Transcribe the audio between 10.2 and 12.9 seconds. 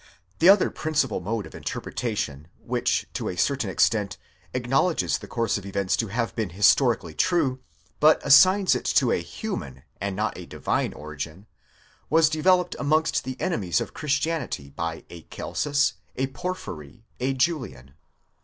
a divine origin, was developed